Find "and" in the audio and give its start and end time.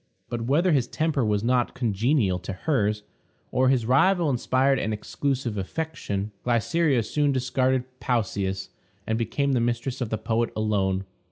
9.05-9.15